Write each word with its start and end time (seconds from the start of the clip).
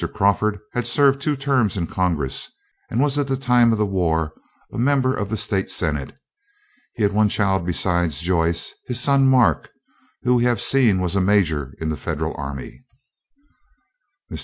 Crawford 0.15 0.57
had 0.73 0.87
served 0.87 1.21
two 1.21 1.35
terms 1.35 1.77
in 1.77 1.85
Congress, 1.85 2.49
and 2.89 2.99
was 2.99 3.19
at 3.19 3.27
the 3.27 3.37
time 3.37 3.71
of 3.71 3.77
the 3.77 3.85
war 3.85 4.33
a 4.73 4.79
member 4.79 5.15
of 5.15 5.29
the 5.29 5.37
state 5.37 5.69
senate. 5.69 6.17
He 6.95 7.03
had 7.03 7.11
one 7.11 7.29
child 7.29 7.67
besides 7.67 8.19
Joyce, 8.19 8.73
his 8.87 8.99
son 8.99 9.27
Mark, 9.27 9.69
who 10.23 10.33
we 10.37 10.43
have 10.45 10.59
seen 10.59 11.01
was 11.01 11.15
a 11.15 11.21
major 11.21 11.75
in 11.79 11.89
the 11.89 11.97
Federal 11.97 12.33
army. 12.35 12.83
Mr. 14.31 14.39